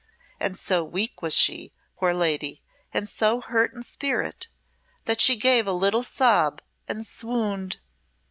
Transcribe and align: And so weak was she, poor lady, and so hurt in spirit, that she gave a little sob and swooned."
And 0.39 0.57
so 0.57 0.83
weak 0.83 1.21
was 1.21 1.35
she, 1.35 1.71
poor 1.95 2.11
lady, 2.11 2.63
and 2.91 3.07
so 3.07 3.39
hurt 3.39 3.75
in 3.75 3.83
spirit, 3.83 4.47
that 5.05 5.21
she 5.21 5.35
gave 5.35 5.67
a 5.67 5.71
little 5.73 6.01
sob 6.01 6.59
and 6.87 7.05
swooned." 7.05 7.79